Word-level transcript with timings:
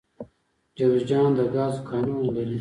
جوزجان 0.77 1.29
د 1.37 1.39
ګازو 1.53 1.81
کانونه 1.89 2.27
لري 2.35 2.59